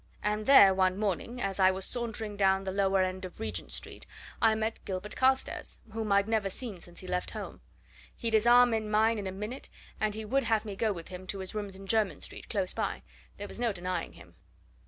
[0.23, 4.07] And there, one morning, as I was sauntering down the lower end of Regent Street,
[4.41, 7.61] I met Gilbert Carstairs, whom I'd never seen since he left home.
[8.15, 9.69] He'd his arm in mine in a minute,
[9.99, 12.73] and he would have me go with him to his rooms in Jermyn Street, close
[12.73, 13.03] by
[13.37, 14.33] there was no denying him.